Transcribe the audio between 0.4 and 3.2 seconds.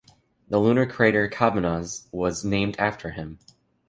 The lunar crater Cabannes was named after